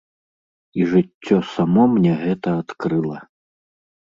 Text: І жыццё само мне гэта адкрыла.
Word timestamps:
І 0.79 0.87
жыццё 0.93 1.37
само 1.55 1.83
мне 1.93 2.13
гэта 2.23 2.55
адкрыла. 2.63 3.19